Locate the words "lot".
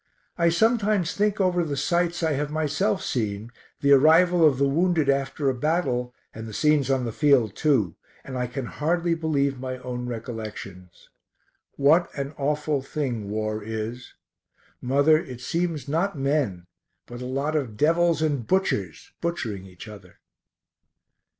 17.27-17.55